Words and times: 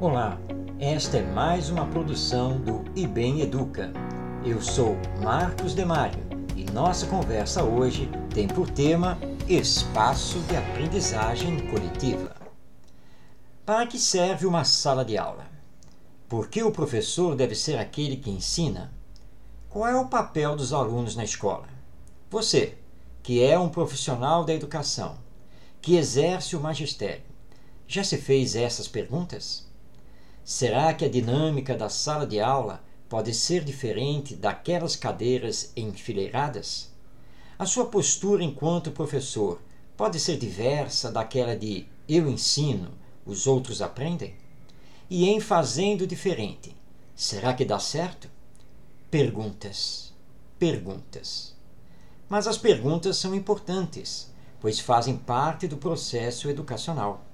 Olá, 0.00 0.40
esta 0.78 1.18
é 1.18 1.22
mais 1.22 1.68
uma 1.68 1.86
produção 1.86 2.58
do 2.58 2.82
IBEM 2.98 3.42
Educa. 3.42 3.92
Eu 4.42 4.58
sou 4.62 4.96
Marcos 5.22 5.74
Demário 5.74 6.22
e 6.56 6.64
nossa 6.72 7.06
conversa 7.06 7.62
hoje 7.62 8.08
tem 8.32 8.48
por 8.48 8.70
tema 8.70 9.18
Espaço 9.46 10.38
de 10.48 10.56
Aprendizagem 10.56 11.68
Coletiva. 11.68 12.34
Para 13.66 13.86
que 13.86 13.98
serve 13.98 14.46
uma 14.46 14.64
sala 14.64 15.04
de 15.04 15.18
aula? 15.18 15.46
Por 16.30 16.48
que 16.48 16.62
o 16.62 16.72
professor 16.72 17.36
deve 17.36 17.54
ser 17.54 17.76
aquele 17.76 18.16
que 18.16 18.30
ensina? 18.30 18.90
Qual 19.68 19.86
é 19.86 19.94
o 19.94 20.08
papel 20.08 20.56
dos 20.56 20.72
alunos 20.72 21.14
na 21.14 21.24
escola? 21.24 21.68
Você, 22.30 22.78
que 23.22 23.44
é 23.44 23.58
um 23.58 23.68
profissional 23.68 24.46
da 24.46 24.54
educação, 24.54 25.18
que 25.78 25.96
exerce 25.96 26.56
o 26.56 26.60
magistério, 26.60 27.24
já 27.86 28.02
se 28.02 28.16
fez 28.16 28.56
essas 28.56 28.88
perguntas? 28.88 29.68
Será 30.44 30.92
que 30.94 31.04
a 31.04 31.08
dinâmica 31.08 31.76
da 31.76 31.88
sala 31.88 32.26
de 32.26 32.40
aula 32.40 32.82
pode 33.08 33.34
ser 33.34 33.62
diferente 33.64 34.34
daquelas 34.34 34.96
cadeiras 34.96 35.72
enfileiradas? 35.76 36.90
A 37.58 37.66
sua 37.66 37.86
postura 37.86 38.42
enquanto 38.42 38.90
professor 38.90 39.60
pode 39.96 40.18
ser 40.18 40.38
diversa 40.38 41.12
daquela 41.12 41.54
de 41.56 41.86
eu 42.08 42.28
ensino, 42.28 42.90
os 43.24 43.46
outros 43.46 43.82
aprendem? 43.82 44.34
E 45.10 45.28
em 45.28 45.40
fazendo 45.40 46.06
diferente, 46.06 46.74
será 47.14 47.52
que 47.52 47.64
dá 47.64 47.78
certo? 47.78 48.28
Perguntas, 49.10 50.14
perguntas. 50.58 51.54
Mas 52.28 52.46
as 52.46 52.56
perguntas 52.56 53.16
são 53.16 53.34
importantes, 53.34 54.32
pois 54.60 54.80
fazem 54.80 55.16
parte 55.16 55.68
do 55.68 55.76
processo 55.76 56.48
educacional. 56.48 57.24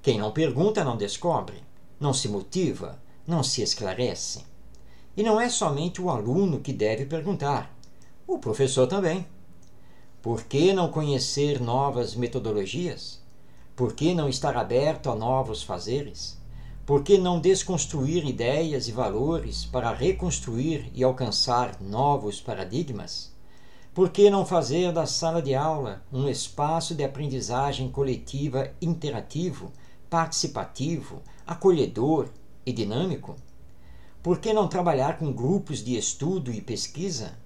Quem 0.00 0.18
não 0.18 0.30
pergunta 0.30 0.84
não 0.84 0.96
descobre 0.96 1.67
não 1.98 2.12
se 2.12 2.28
motiva, 2.28 3.00
não 3.26 3.42
se 3.42 3.62
esclarece. 3.62 4.44
E 5.16 5.22
não 5.22 5.40
é 5.40 5.48
somente 5.48 6.00
o 6.00 6.10
aluno 6.10 6.60
que 6.60 6.72
deve 6.72 7.04
perguntar, 7.04 7.76
o 8.26 8.38
professor 8.38 8.86
também. 8.86 9.26
Por 10.22 10.44
que 10.44 10.72
não 10.72 10.90
conhecer 10.90 11.60
novas 11.60 12.14
metodologias? 12.14 13.20
Por 13.74 13.92
que 13.92 14.14
não 14.14 14.28
estar 14.28 14.56
aberto 14.56 15.10
a 15.10 15.14
novos 15.14 15.62
fazeres? 15.62 16.36
Por 16.84 17.02
que 17.02 17.18
não 17.18 17.40
desconstruir 17.40 18.26
ideias 18.26 18.88
e 18.88 18.92
valores 18.92 19.64
para 19.64 19.92
reconstruir 19.92 20.90
e 20.94 21.04
alcançar 21.04 21.80
novos 21.80 22.40
paradigmas? 22.40 23.32
Por 23.92 24.10
que 24.10 24.30
não 24.30 24.46
fazer 24.46 24.92
da 24.92 25.06
sala 25.06 25.42
de 25.42 25.54
aula 25.54 26.02
um 26.12 26.28
espaço 26.28 26.94
de 26.94 27.04
aprendizagem 27.04 27.90
coletiva 27.90 28.70
interativo 28.80 29.72
participativo, 30.08 31.22
acolhedor 31.48 32.28
e 32.66 32.72
dinâmico? 32.74 33.34
Por 34.22 34.38
que 34.38 34.52
não 34.52 34.68
trabalhar 34.68 35.16
com 35.18 35.32
grupos 35.32 35.82
de 35.82 35.96
estudo 35.96 36.52
e 36.52 36.60
pesquisa? 36.60 37.38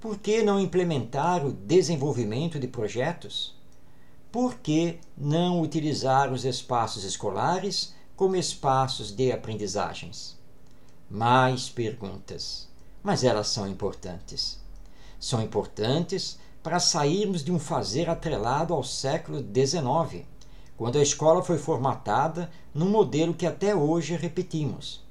Por 0.00 0.16
que 0.16 0.42
não 0.42 0.58
implementar 0.58 1.44
o 1.44 1.52
desenvolvimento 1.52 2.58
de 2.58 2.66
projetos? 2.66 3.54
Por 4.32 4.54
que 4.54 4.98
não 5.14 5.60
utilizar 5.60 6.32
os 6.32 6.46
espaços 6.46 7.04
escolares 7.04 7.94
como 8.16 8.34
espaços 8.34 9.12
de 9.12 9.30
aprendizagens? 9.30 10.34
Mais 11.10 11.68
perguntas, 11.68 12.66
mas 13.02 13.24
elas 13.24 13.48
são 13.48 13.68
importantes. 13.68 14.58
São 15.20 15.42
importantes 15.42 16.38
para 16.62 16.80
sairmos 16.80 17.44
de 17.44 17.52
um 17.52 17.58
fazer 17.58 18.08
atrelado 18.08 18.72
ao 18.72 18.82
século 18.82 19.38
XIX 19.38 20.24
quando 20.78 20.96
a 20.96 21.02
escola 21.02 21.42
foi 21.42 21.58
formatada 21.58 22.48
num 22.72 22.88
modelo 22.88 23.34
que 23.34 23.44
até 23.44 23.74
hoje 23.74 24.14
repetimos. 24.14 25.04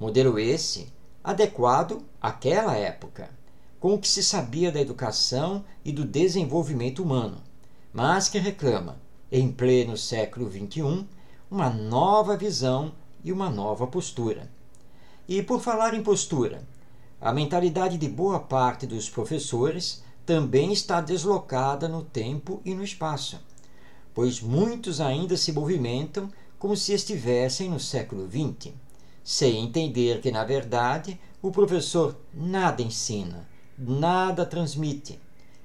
Modelo 0.00 0.36
esse 0.36 0.92
adequado 1.22 2.02
àquela 2.20 2.76
época, 2.76 3.30
com 3.78 3.94
o 3.94 3.98
que 4.00 4.08
se 4.08 4.20
sabia 4.20 4.72
da 4.72 4.80
educação 4.80 5.64
e 5.84 5.92
do 5.92 6.04
desenvolvimento 6.04 7.04
humano, 7.04 7.40
mas 7.92 8.28
que 8.28 8.38
reclama, 8.38 9.00
em 9.30 9.50
pleno 9.50 9.96
século 9.96 10.50
XXI, 10.50 11.06
uma 11.48 11.70
nova 11.70 12.36
visão 12.36 12.92
e 13.22 13.30
uma 13.30 13.48
nova 13.48 13.86
postura. 13.86 14.50
E 15.28 15.40
por 15.40 15.60
falar 15.60 15.94
em 15.94 16.02
postura, 16.02 16.64
a 17.20 17.32
mentalidade 17.32 17.96
de 17.96 18.08
boa 18.08 18.40
parte 18.40 18.88
dos 18.88 19.08
professores 19.08 20.02
também 20.26 20.72
está 20.72 21.00
deslocada 21.00 21.88
no 21.88 22.02
tempo 22.02 22.60
e 22.64 22.74
no 22.74 22.82
espaço 22.82 23.38
pois 24.16 24.40
muitos 24.40 24.98
ainda 24.98 25.36
se 25.36 25.52
movimentam 25.52 26.32
como 26.58 26.74
se 26.74 26.94
estivessem 26.94 27.68
no 27.68 27.78
século 27.78 28.26
XX, 28.26 28.72
sem 29.22 29.62
entender 29.62 30.22
que, 30.22 30.30
na 30.30 30.42
verdade, 30.42 31.20
o 31.42 31.50
professor 31.50 32.16
nada 32.32 32.80
ensina, 32.80 33.46
nada 33.76 34.46
transmite, 34.46 35.20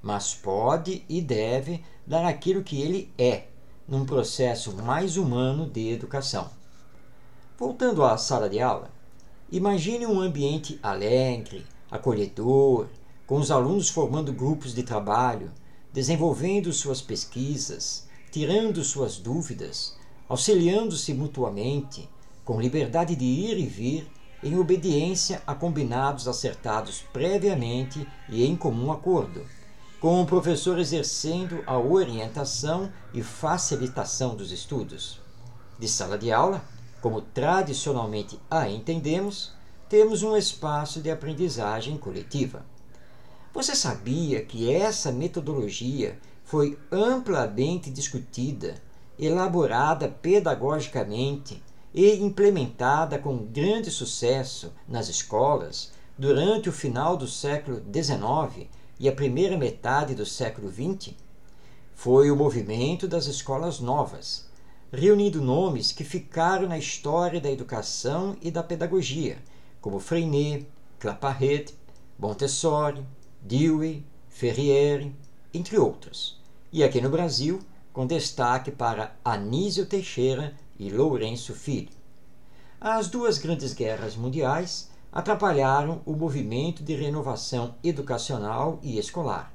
mas 0.00 0.32
pode 0.32 1.04
e 1.08 1.20
deve 1.20 1.82
dar 2.06 2.24
aquilo 2.24 2.62
que 2.62 2.80
ele 2.80 3.12
é, 3.18 3.46
num 3.88 4.06
processo 4.06 4.76
mais 4.76 5.16
humano 5.16 5.68
de 5.68 5.90
educação. 5.90 6.48
Voltando 7.58 8.04
à 8.04 8.16
sala 8.16 8.48
de 8.48 8.60
aula, 8.60 8.92
imagine 9.50 10.06
um 10.06 10.20
ambiente 10.20 10.78
alegre, 10.84 11.66
acolhedor, 11.90 12.86
com 13.26 13.40
os 13.40 13.50
alunos 13.50 13.88
formando 13.88 14.32
grupos 14.32 14.72
de 14.72 14.84
trabalho, 14.84 15.50
desenvolvendo 15.92 16.72
suas 16.72 17.02
pesquisas, 17.02 18.05
tirando 18.30 18.82
suas 18.84 19.16
dúvidas, 19.16 19.96
auxiliando-se 20.28 21.14
mutuamente, 21.14 22.08
com 22.44 22.60
liberdade 22.60 23.16
de 23.16 23.24
ir 23.24 23.58
e 23.58 23.66
vir, 23.66 24.08
em 24.42 24.58
obediência 24.58 25.42
a 25.46 25.54
combinados 25.54 26.28
acertados 26.28 27.04
previamente 27.12 28.06
e 28.28 28.44
em 28.44 28.56
comum 28.56 28.92
acordo, 28.92 29.44
com 30.00 30.20
o 30.20 30.26
professor 30.26 30.78
exercendo 30.78 31.62
a 31.66 31.78
orientação 31.78 32.92
e 33.14 33.22
facilitação 33.22 34.36
dos 34.36 34.52
estudos. 34.52 35.20
De 35.78 35.88
sala 35.88 36.16
de 36.16 36.30
aula, 36.30 36.62
como 37.00 37.20
tradicionalmente 37.20 38.38
a 38.50 38.68
entendemos, 38.68 39.52
temos 39.88 40.22
um 40.22 40.36
espaço 40.36 41.00
de 41.00 41.10
aprendizagem 41.10 41.96
coletiva. 41.96 42.64
Você 43.54 43.74
sabia 43.74 44.44
que 44.44 44.70
essa 44.70 45.10
metodologia 45.10 46.18
foi 46.46 46.78
amplamente 46.92 47.90
discutida, 47.90 48.76
elaborada 49.18 50.06
pedagogicamente 50.08 51.60
e 51.92 52.14
implementada 52.22 53.18
com 53.18 53.36
grande 53.36 53.90
sucesso 53.90 54.72
nas 54.86 55.08
escolas 55.08 55.90
durante 56.16 56.68
o 56.68 56.72
final 56.72 57.16
do 57.16 57.26
século 57.26 57.82
XIX 57.92 58.68
e 59.00 59.08
a 59.08 59.12
primeira 59.12 59.58
metade 59.58 60.14
do 60.14 60.24
século 60.24 60.70
XX? 60.70 61.14
Foi 61.96 62.30
o 62.30 62.36
movimento 62.36 63.08
das 63.08 63.26
escolas 63.26 63.80
novas, 63.80 64.48
reunindo 64.92 65.42
nomes 65.42 65.90
que 65.90 66.04
ficaram 66.04 66.68
na 66.68 66.78
história 66.78 67.40
da 67.40 67.50
educação 67.50 68.36
e 68.40 68.52
da 68.52 68.62
pedagogia, 68.62 69.38
como 69.80 69.98
Freinet, 69.98 70.68
Claparède, 71.00 71.74
Montessori, 72.16 73.04
Dewey, 73.42 74.06
Ferriere, 74.28 75.12
entre 75.56 75.78
outros. 75.78 76.38
E 76.70 76.84
aqui 76.84 77.00
no 77.00 77.08
Brasil, 77.08 77.60
com 77.92 78.06
destaque 78.06 78.70
para 78.70 79.16
Anísio 79.24 79.86
Teixeira 79.86 80.54
e 80.78 80.90
Lourenço 80.90 81.54
Filho. 81.54 81.88
As 82.78 83.08
duas 83.08 83.38
grandes 83.38 83.72
guerras 83.72 84.14
mundiais 84.14 84.90
atrapalharam 85.10 86.02
o 86.04 86.12
movimento 86.12 86.82
de 86.82 86.94
renovação 86.94 87.74
educacional 87.82 88.78
e 88.82 88.98
escolar, 88.98 89.50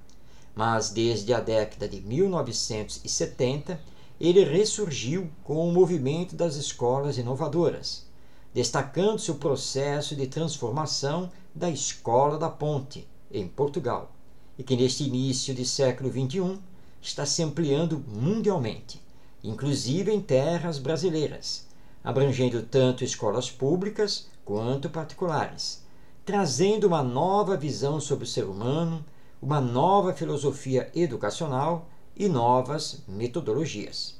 mas 0.55 0.89
desde 0.89 1.31
a 1.35 1.39
década 1.39 1.87
de 1.87 2.01
1970 2.01 3.79
ele 4.19 4.43
ressurgiu 4.43 5.29
com 5.43 5.67
o 5.67 5.71
movimento 5.71 6.35
das 6.35 6.55
escolas 6.55 7.19
inovadoras, 7.19 8.07
destacando-se 8.51 9.29
o 9.29 9.35
processo 9.35 10.15
de 10.15 10.25
transformação 10.25 11.31
da 11.53 11.69
Escola 11.69 12.39
da 12.39 12.49
Ponte, 12.49 13.07
em 13.31 13.47
Portugal 13.47 14.11
e 14.57 14.63
que 14.63 14.75
neste 14.75 15.03
início 15.03 15.53
de 15.53 15.65
século 15.65 16.11
XXI 16.11 16.59
está 17.01 17.25
se 17.25 17.41
ampliando 17.41 18.03
mundialmente, 18.07 19.01
inclusive 19.43 20.11
em 20.11 20.21
terras 20.21 20.77
brasileiras, 20.77 21.67
abrangendo 22.03 22.61
tanto 22.63 23.03
escolas 23.03 23.49
públicas 23.49 24.27
quanto 24.45 24.89
particulares, 24.89 25.83
trazendo 26.25 26.87
uma 26.87 27.01
nova 27.01 27.57
visão 27.57 27.99
sobre 27.99 28.25
o 28.25 28.27
ser 28.27 28.45
humano, 28.45 29.03
uma 29.41 29.59
nova 29.59 30.13
filosofia 30.13 30.91
educacional 30.93 31.89
e 32.15 32.29
novas 32.29 33.03
metodologias. 33.07 34.19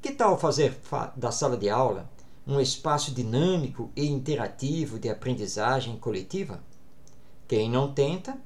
Que 0.00 0.12
tal 0.12 0.38
fazer 0.38 0.78
da 1.16 1.32
sala 1.32 1.56
de 1.56 1.68
aula 1.68 2.10
um 2.46 2.60
espaço 2.60 3.12
dinâmico 3.12 3.90
e 3.96 4.06
interativo 4.06 4.98
de 4.98 5.08
aprendizagem 5.08 5.96
coletiva? 5.96 6.62
Quem 7.46 7.70
não 7.70 7.92
tenta, 7.92 8.38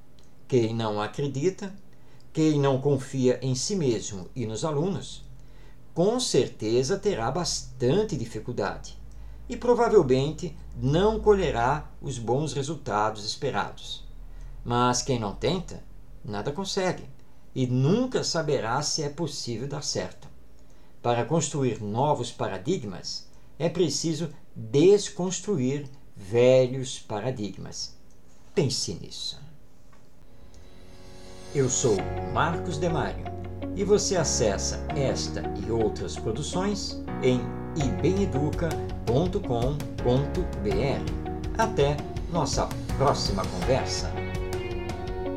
quem 0.53 0.75
não 0.75 1.01
acredita, 1.01 1.75
quem 2.31 2.61
não 2.61 2.79
confia 2.79 3.39
em 3.41 3.55
si 3.55 3.75
mesmo 3.75 4.29
e 4.37 4.45
nos 4.45 4.67
alunos, 4.67 5.25
com 5.95 6.21
certeza 6.21 6.99
terá 6.99 7.31
bastante 7.31 8.19
dificuldade, 8.19 8.95
e 9.49 9.57
provavelmente 9.57 10.55
não 10.77 11.19
colherá 11.19 11.91
os 12.03 12.19
bons 12.19 12.53
resultados 12.53 13.25
esperados. 13.25 14.07
Mas 14.63 15.01
quem 15.01 15.19
não 15.19 15.35
tenta, 15.35 15.83
nada 16.23 16.53
consegue 16.53 17.09
e 17.55 17.67
nunca 17.67 18.23
saberá 18.23 18.83
se 18.83 19.03
é 19.03 19.09
possível 19.09 19.67
dar 19.67 19.83
certo. 19.83 20.29
Para 21.01 21.25
construir 21.25 21.81
novos 21.81 22.31
paradigmas, 22.31 23.27
é 23.59 23.71
preciso 23.71 24.29
desconstruir 24.55 25.89
velhos 26.15 26.99
paradigmas. 26.99 27.97
Pense 28.55 28.93
nisso. 28.93 29.41
Eu 31.55 31.69
sou 31.69 31.97
Marcos 32.33 32.79
Demário 32.79 33.27
e 33.77 33.85
você 33.85 34.17
acessa 34.17 34.83
esta 34.97 35.43
e 35.67 35.71
outras 35.71 36.17
produções 36.17 36.99
em 37.23 37.43
ibeneduca.com.br. 37.77 38.73
Até 41.59 41.97
nossa 42.33 42.67
próxima 42.97 43.45
conversa. 43.45 44.22